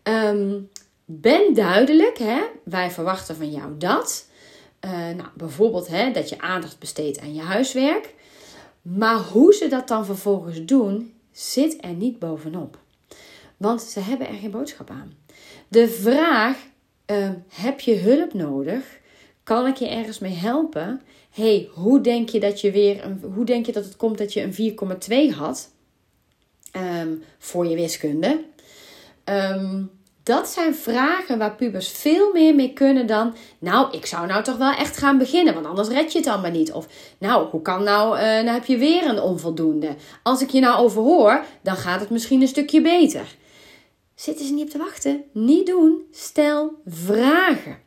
[0.03, 0.69] Um,
[1.05, 2.41] ben duidelijk, hè?
[2.63, 4.27] wij verwachten van jou dat.
[4.85, 8.13] Uh, nou, bijvoorbeeld hè, dat je aandacht besteedt aan je huiswerk.
[8.81, 12.77] Maar hoe ze dat dan vervolgens doen, zit er niet bovenop.
[13.57, 15.13] Want ze hebben er geen boodschap aan.
[15.67, 16.57] De vraag:
[17.11, 18.99] uh, heb je hulp nodig?
[19.43, 21.01] Kan ik je ergens mee helpen?
[21.33, 24.33] hey, hoe denk je dat je weer een, hoe denk je dat het komt dat
[24.33, 25.71] je een 4,2 had
[26.75, 28.43] um, voor je wiskunde?
[29.25, 29.91] Um,
[30.23, 33.35] dat zijn vragen waar pubers veel meer mee kunnen dan.
[33.59, 36.51] Nou, ik zou nou toch wel echt gaan beginnen, want anders red je het allemaal
[36.51, 36.71] niet.
[36.71, 39.95] Of nou, hoe kan nou, uh, nou heb je weer een onvoldoende.
[40.23, 43.35] Als ik je nou overhoor, dan gaat het misschien een stukje beter.
[44.15, 45.23] Zitten ze niet op te wachten?
[45.31, 46.01] Niet doen.
[46.11, 47.77] Stel vragen.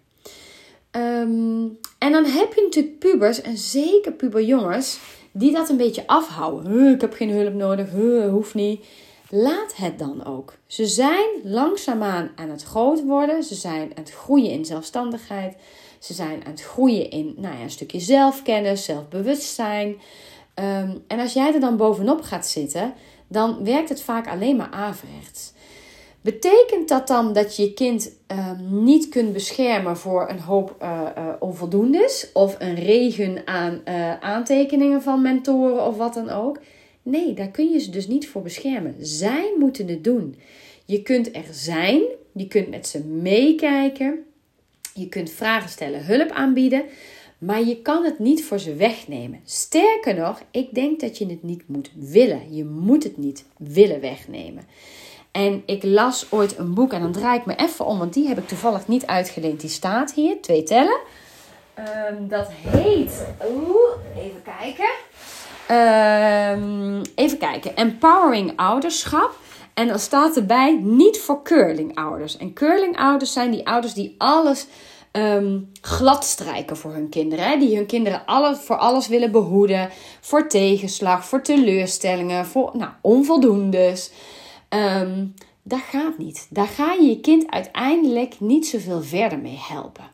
[0.90, 4.98] Um, en dan heb je natuurlijk pubers, en zeker puberjongens,
[5.32, 6.92] die dat een beetje afhouden.
[6.94, 7.90] ik heb geen hulp nodig,
[8.30, 8.84] hoeft niet.
[9.30, 10.54] Laat het dan ook.
[10.66, 13.42] Ze zijn langzaamaan aan het groot worden.
[13.42, 15.56] Ze zijn aan het groeien in zelfstandigheid.
[15.98, 19.88] Ze zijn aan het groeien in nou ja, een stukje zelfkennis, zelfbewustzijn.
[19.88, 22.94] Um, en als jij er dan bovenop gaat zitten,
[23.28, 25.52] dan werkt het vaak alleen maar averechts.
[26.20, 31.08] Betekent dat dan dat je je kind um, niet kunt beschermen voor een hoop uh,
[31.38, 36.58] onvoldoendes of een regen aan uh, aantekeningen van mentoren of wat dan ook?
[37.08, 38.94] Nee, daar kun je ze dus niet voor beschermen.
[39.00, 40.36] Zij moeten het doen.
[40.84, 44.24] Je kunt er zijn, je kunt met ze meekijken,
[44.94, 46.84] je kunt vragen stellen, hulp aanbieden,
[47.38, 49.40] maar je kan het niet voor ze wegnemen.
[49.44, 52.54] Sterker nog, ik denk dat je het niet moet willen.
[52.54, 54.64] Je moet het niet willen wegnemen.
[55.30, 58.28] En ik las ooit een boek en dan draai ik me even om, want die
[58.28, 59.60] heb ik toevallig niet uitgeleend.
[59.60, 61.00] Die staat hier, twee tellen.
[61.74, 64.90] Ehm, dat heet, oeh, even kijken.
[65.68, 69.38] Ehm, even kijken, Empowering Ouderschap.
[69.74, 72.36] En dan staat erbij niet voor curlingouders.
[72.36, 74.66] En curlingouders zijn die ouders die alles
[75.12, 77.44] um, glad strijken voor hun kinderen.
[77.44, 77.58] Hè?
[77.58, 78.22] Die hun kinderen
[78.56, 79.90] voor alles willen behoeden.
[80.20, 84.10] Voor tegenslag, voor teleurstellingen, voor nou, onvoldoendes.
[84.68, 86.46] Um, dat gaat niet.
[86.50, 90.04] Daar ga je je kind uiteindelijk niet zoveel verder mee helpen.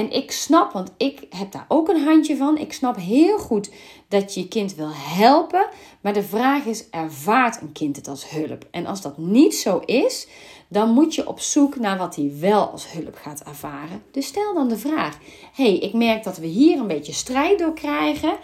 [0.00, 2.58] En ik snap, want ik heb daar ook een handje van.
[2.58, 3.70] Ik snap heel goed
[4.08, 5.66] dat je je kind wil helpen.
[6.00, 8.66] Maar de vraag is: ervaart een kind het als hulp?
[8.70, 10.26] En als dat niet zo is,
[10.68, 14.02] dan moet je op zoek naar wat hij wel als hulp gaat ervaren.
[14.10, 15.18] Dus stel dan de vraag:
[15.52, 18.36] hey, ik merk dat we hier een beetje strijd door krijgen.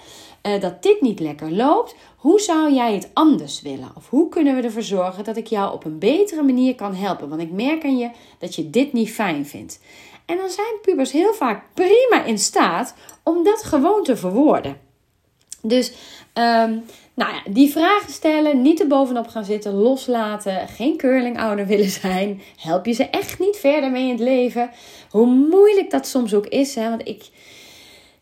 [0.42, 1.95] Uh, dat dit niet lekker loopt.
[2.16, 3.90] Hoe zou jij het anders willen?
[3.95, 7.29] Of hoe kunnen we ervoor zorgen dat ik jou op een betere manier kan helpen?
[7.29, 9.81] Want ik merk aan je dat je dit niet fijn vindt.
[10.27, 14.81] En dan zijn pubers heel vaak prima in staat om dat gewoon te verwoorden.
[15.62, 15.93] Dus
[16.35, 16.85] um,
[17.15, 22.43] nou ja, die vragen stellen, niet er bovenop gaan zitten, loslaten, geen curlingouder willen zijn.
[22.57, 24.71] Help je ze echt niet verder mee in het leven.
[25.11, 26.89] Hoe moeilijk dat soms ook is, hè?
[26.89, 27.29] want ik,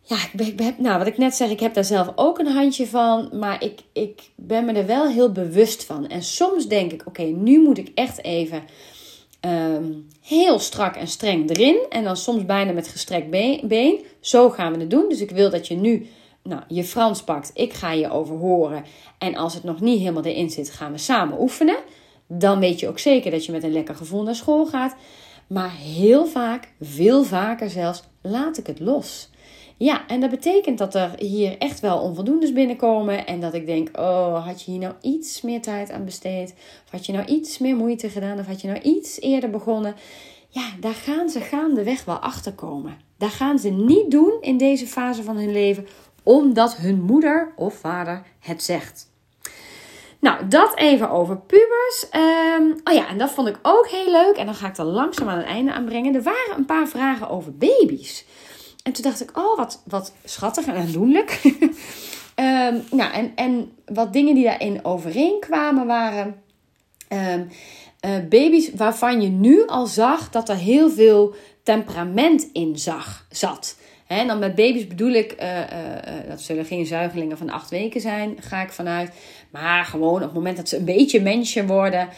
[0.02, 2.86] ja, ik heb, nou, wat ik net zeg, ik heb daar zelf ook een handje
[2.86, 6.08] van, maar ik, ik ben me er wel heel bewust van.
[6.08, 8.62] En soms denk ik, oké, nu moet ik echt even
[9.46, 11.86] um, heel strak en streng erin.
[11.88, 13.30] En dan soms bijna met gestrekt
[13.68, 14.04] been.
[14.20, 15.08] Zo gaan we het doen.
[15.08, 16.06] Dus ik wil dat je nu
[16.42, 17.50] nou, je Frans pakt.
[17.54, 18.84] Ik ga je overhoren.
[19.18, 21.76] En als het nog niet helemaal erin zit, gaan we samen oefenen.
[22.26, 24.96] Dan weet je ook zeker dat je met een lekker gevoel naar school gaat.
[25.46, 29.30] Maar heel vaak, veel vaker zelfs, laat ik het los.
[29.76, 33.26] Ja, en dat betekent dat er hier echt wel onvoldoendes binnenkomen.
[33.26, 36.54] En dat ik denk, oh, had je hier nou iets meer tijd aan besteed?
[36.84, 38.38] Of had je nou iets meer moeite gedaan?
[38.38, 39.94] Of had je nou iets eerder begonnen?
[40.48, 42.96] Ja, daar gaan ze gaandeweg wel achter komen.
[43.18, 45.86] Daar gaan ze niet doen in deze fase van hun leven,
[46.22, 49.12] omdat hun moeder of vader het zegt.
[50.20, 52.06] Nou, dat even over pubers.
[52.12, 54.36] Um, oh ja, en dat vond ik ook heel leuk.
[54.36, 56.14] En dan ga ik er langzaam aan het einde aan brengen.
[56.14, 58.24] Er waren een paar vragen over baby's.
[58.84, 61.40] En toen dacht ik, oh, wat, wat schattig en aandoenlijk.
[62.36, 66.42] um, nou, en, en wat dingen die daarin overeenkwamen waren...
[67.08, 67.48] Um,
[68.04, 73.78] uh, baby's waarvan je nu al zag dat er heel veel temperament in zag, zat.
[74.06, 75.64] En dan met baby's bedoel ik, uh, uh,
[76.28, 79.12] dat zullen geen zuigelingen van acht weken zijn, ga ik vanuit.
[79.50, 82.08] Maar gewoon op het moment dat ze een beetje mensje worden,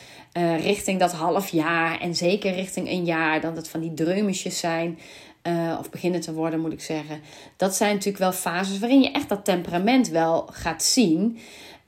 [0.61, 4.99] richting dat half jaar en zeker richting een jaar, dat het van die dreumetjes zijn.
[5.79, 7.21] Of beginnen te worden, moet ik zeggen.
[7.57, 11.39] Dat zijn natuurlijk wel fases waarin je echt dat temperament wel gaat zien.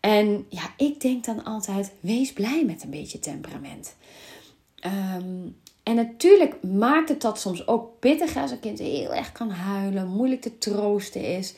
[0.01, 3.97] En ja, ik denk dan altijd: wees blij met een beetje temperament.
[5.17, 9.51] Um, en natuurlijk maakt het dat soms ook pittig als een kind heel erg kan
[9.51, 11.55] huilen, moeilijk te troosten is.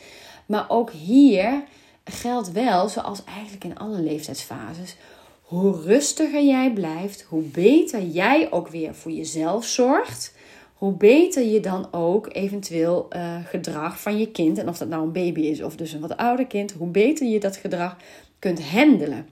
[0.46, 1.64] Maar ook hier
[2.04, 4.96] geldt wel, zoals eigenlijk in alle leeftijdsfases,
[5.42, 10.34] hoe rustiger jij blijft, hoe beter jij ook weer voor jezelf zorgt,
[10.80, 15.02] hoe beter je dan ook eventueel uh, gedrag van je kind, en of dat nou
[15.02, 17.96] een baby is of dus een wat ouder kind, hoe beter je dat gedrag
[18.38, 19.28] kunt handelen.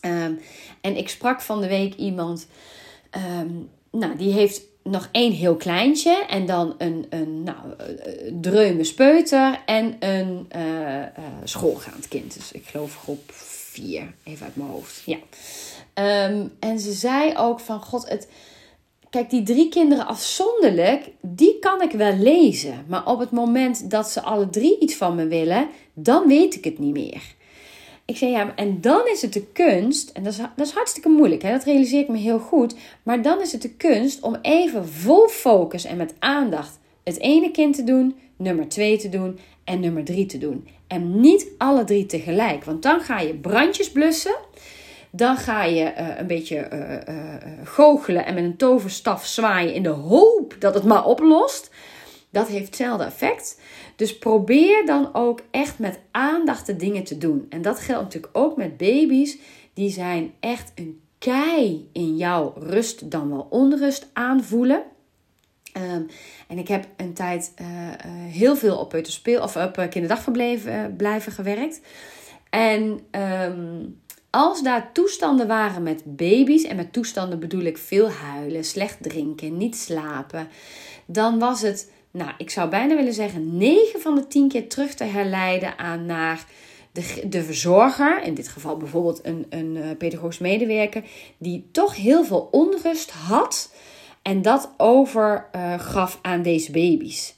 [0.00, 0.40] Um,
[0.80, 2.46] en ik sprak van de week iemand
[3.40, 8.84] um, nou, die heeft nog één heel kleintje en dan een, een nou, eh, dreume
[8.84, 11.02] speuter en een uh,
[11.44, 12.34] schoolgaand kind.
[12.34, 15.02] Dus ik geloof groep 4, even uit mijn hoofd.
[15.04, 15.18] Ja.
[16.28, 18.28] Um, en ze zei ook van, god, het,
[19.16, 22.84] kijk, die drie kinderen afzonderlijk, die kan ik wel lezen.
[22.88, 26.64] Maar op het moment dat ze alle drie iets van me willen, dan weet ik
[26.64, 27.34] het niet meer.
[28.04, 31.08] Ik zei ja, en dan is het de kunst, en dat is, dat is hartstikke
[31.08, 31.50] moeilijk, hè?
[31.50, 32.74] dat realiseer ik me heel goed.
[33.02, 37.50] Maar dan is het de kunst om even vol focus en met aandacht het ene
[37.50, 40.68] kind te doen, nummer twee te doen en nummer drie te doen.
[40.86, 44.36] En niet alle drie tegelijk, want dan ga je brandjes blussen.
[45.10, 47.14] Dan ga je uh, een beetje uh,
[47.64, 51.70] goochelen en met een toverstaf zwaaien in de hoop dat het maar oplost.
[52.30, 53.60] Dat heeft hetzelfde effect.
[53.96, 57.46] Dus probeer dan ook echt met aandacht de dingen te doen.
[57.48, 59.38] En dat geldt natuurlijk ook met baby's.
[59.74, 64.82] Die zijn echt een kei in jouw rust dan wel onrust aanvoelen.
[65.76, 66.06] Um,
[66.48, 67.52] en ik heb een tijd
[68.12, 71.80] heel veel op peuterspeel of op uh, blijven gewerkt.
[72.50, 74.00] En um,
[74.36, 79.56] als daar toestanden waren met baby's, en met toestanden bedoel ik veel huilen, slecht drinken,
[79.56, 80.48] niet slapen,
[81.06, 84.94] dan was het nou, ik zou bijna willen zeggen 9 van de 10 keer terug
[84.94, 86.46] te herleiden aan naar
[86.92, 91.02] de, de verzorger, in dit geval bijvoorbeeld een, een uh, pedagogisch medewerker,
[91.38, 93.72] die toch heel veel onrust had
[94.22, 97.34] en dat overgaf aan deze baby's.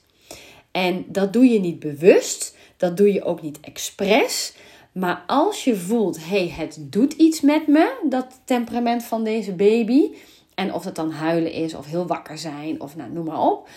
[0.71, 4.53] En dat doe je niet bewust, dat doe je ook niet expres.
[4.91, 10.09] Maar als je voelt, hey, het doet iets met me, dat temperament van deze baby.
[10.55, 13.67] En of het dan huilen is of heel wakker zijn of nou, noem maar op.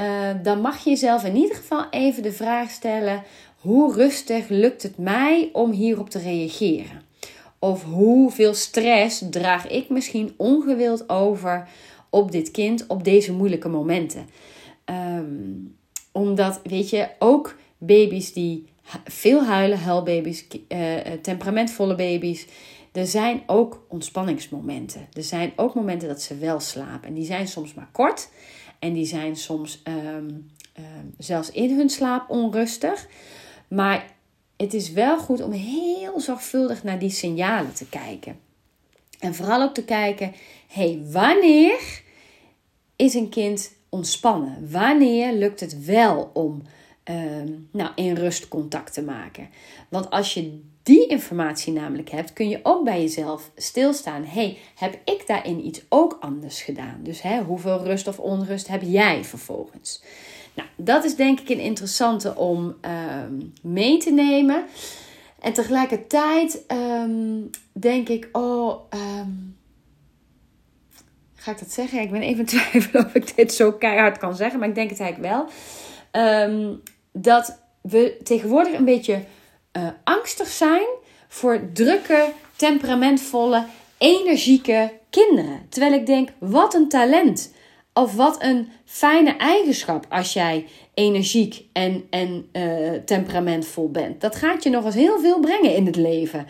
[0.00, 3.22] Uh, dan mag je jezelf in ieder geval even de vraag stellen:
[3.60, 7.02] hoe rustig lukt het mij om hierop te reageren?
[7.58, 11.68] Of hoeveel stress draag ik misschien ongewild over
[12.10, 14.28] op dit kind op deze moeilijke momenten?
[14.84, 15.76] Um,
[16.12, 18.66] omdat, weet je, ook baby's die
[19.04, 22.46] veel huilen, huilbaby's, uh, temperamentvolle baby's.
[22.92, 25.08] Er zijn ook ontspanningsmomenten.
[25.12, 27.08] Er zijn ook momenten dat ze wel slapen.
[27.08, 28.30] En die zijn soms maar kort.
[28.78, 29.82] En die zijn soms
[30.16, 30.50] um,
[31.18, 33.08] zelfs in hun slaap onrustig.
[33.68, 34.16] Maar
[34.56, 38.38] het is wel goed om heel zorgvuldig naar die signalen te kijken.
[39.18, 40.34] En vooral ook te kijken,
[40.68, 42.02] hey, wanneer
[42.96, 44.70] is een kind ontspannen?
[44.70, 46.62] Wanneer lukt het wel om
[47.10, 47.16] uh,
[47.72, 49.48] nou, in rust contact te maken?
[49.88, 54.24] Want als je die informatie namelijk hebt, kun je ook bij jezelf stilstaan.
[54.24, 57.00] hey, heb ik daarin iets ook anders gedaan?
[57.02, 60.02] Dus hè, hoeveel rust of onrust heb jij vervolgens?
[60.54, 64.64] Nou, dat is denk ik een interessante om ehm, mee te nemen.
[65.40, 69.56] En tegelijkertijd um, denk ik, oh, um,
[71.34, 72.00] ga ik dat zeggen?
[72.00, 75.00] Ik ben even twijfel of ik dit zo keihard kan zeggen, maar ik denk het
[75.00, 75.48] eigenlijk wel.
[77.22, 79.20] Dat we tegenwoordig een beetje
[79.72, 80.86] uh, angstig zijn
[81.28, 83.64] voor drukke, temperamentvolle,
[83.98, 85.66] energieke kinderen.
[85.68, 87.52] Terwijl ik denk, wat een talent.
[87.92, 94.20] Of wat een fijne eigenschap als jij energiek en, en uh, temperamentvol bent.
[94.20, 96.46] Dat gaat je nog eens heel veel brengen in het leven.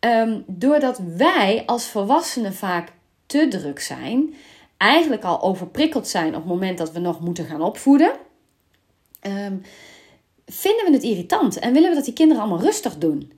[0.00, 2.92] Um, doordat wij als volwassenen vaak
[3.26, 4.34] te druk zijn,
[4.76, 8.12] eigenlijk al overprikkeld zijn op het moment dat we nog moeten gaan opvoeden.
[9.26, 9.62] Um,
[10.46, 13.32] vinden we het irritant en willen we dat die kinderen allemaal rustig doen.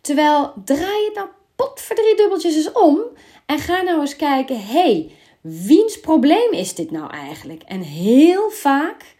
[0.00, 3.00] Terwijl draai het nou pot voor drie dubbeltjes eens om
[3.46, 5.10] en ga nou eens kijken, hey,
[5.40, 7.62] wiens probleem is dit nou eigenlijk?
[7.62, 9.14] En heel vaak,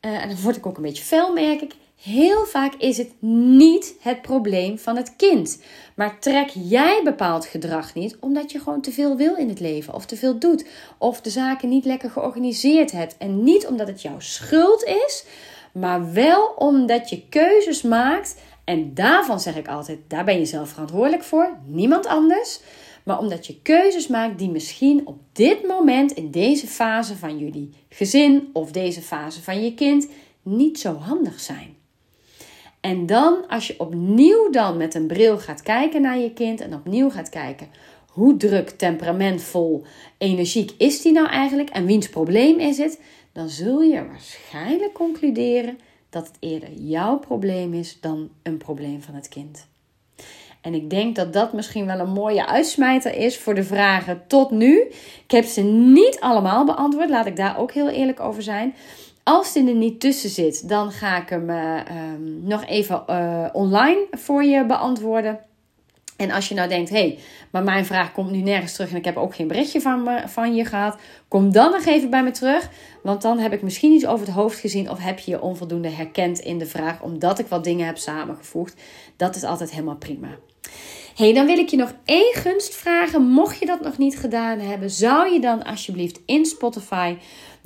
[0.00, 3.10] uh, en dan word ik ook een beetje fel, merk ik, heel vaak is het
[3.20, 5.62] niet het probleem van het kind.
[5.94, 9.94] Maar trek jij bepaald gedrag niet omdat je gewoon te veel wil in het leven
[9.94, 10.66] of te veel doet
[10.98, 15.24] of de zaken niet lekker georganiseerd hebt en niet omdat het jouw schuld is,
[15.78, 18.40] maar wel omdat je keuzes maakt.
[18.64, 22.60] En daarvan zeg ik altijd: daar ben je zelf verantwoordelijk voor, niemand anders.
[23.04, 27.74] Maar omdat je keuzes maakt die misschien op dit moment, in deze fase van jullie
[27.88, 30.08] gezin of deze fase van je kind,
[30.42, 31.74] niet zo handig zijn.
[32.80, 36.74] En dan, als je opnieuw dan met een bril gaat kijken naar je kind en
[36.74, 37.68] opnieuw gaat kijken
[38.16, 39.84] hoe druk, temperamentvol,
[40.18, 43.00] energiek is die nou eigenlijk en wiens probleem is het,
[43.36, 45.78] dan zul je waarschijnlijk concluderen
[46.10, 49.66] dat het eerder jouw probleem is dan een probleem van het kind.
[50.60, 54.50] En ik denk dat dat misschien wel een mooie uitsmijter is voor de vragen tot
[54.50, 54.80] nu.
[55.24, 58.74] Ik heb ze niet allemaal beantwoord, laat ik daar ook heel eerlijk over zijn.
[59.22, 61.80] Als die er niet tussen zit, dan ga ik hem uh,
[62.12, 65.40] um, nog even uh, online voor je beantwoorden.
[66.16, 67.18] En als je nou denkt, hé, hey,
[67.50, 70.22] maar mijn vraag komt nu nergens terug en ik heb ook geen berichtje van, me,
[70.26, 70.96] van je gehad,
[71.28, 72.68] kom dan nog even bij me terug.
[73.02, 75.88] Want dan heb ik misschien iets over het hoofd gezien of heb je je onvoldoende
[75.88, 78.74] herkend in de vraag, omdat ik wat dingen heb samengevoegd.
[79.16, 80.28] Dat is altijd helemaal prima.
[81.14, 83.22] hey, dan wil ik je nog één gunst vragen.
[83.22, 87.16] Mocht je dat nog niet gedaan hebben, zou je dan alsjeblieft in Spotify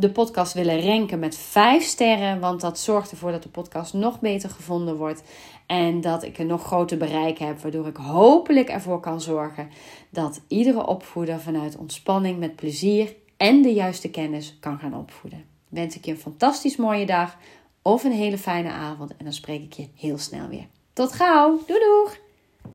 [0.01, 2.41] de podcast willen ranken met 5 sterren.
[2.41, 5.23] Want dat zorgt ervoor dat de podcast nog beter gevonden wordt.
[5.71, 7.59] En dat ik een nog groter bereik heb.
[7.61, 9.69] Waardoor ik hopelijk ervoor kan zorgen
[10.11, 15.45] dat iedere opvoeder vanuit ontspanning met plezier en de juiste kennis kan gaan opvoeden.
[15.69, 17.37] Wens ik je een fantastisch mooie dag
[17.83, 19.17] of een hele fijne avond.
[19.17, 20.67] En dan spreek ik je heel snel weer.
[20.93, 21.61] Tot gauw.
[21.67, 22.30] Doei doeg!